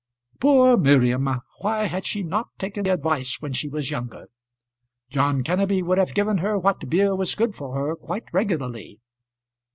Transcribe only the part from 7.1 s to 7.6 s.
was good